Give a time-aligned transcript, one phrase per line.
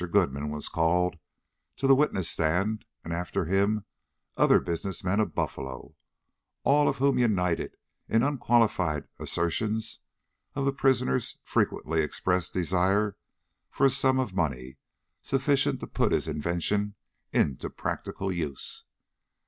[0.09, 1.17] Goodman was called
[1.77, 3.85] to the witness stand, and, after him,
[4.35, 5.93] other business men of Buffalo,
[6.63, 7.77] all of whom united
[8.09, 9.99] in unqualified assertions
[10.55, 13.15] of the prisoner's frequently expressed desire
[13.69, 14.77] for a sum of money
[15.21, 16.95] sufficient to put his invention
[17.31, 18.85] into practical use.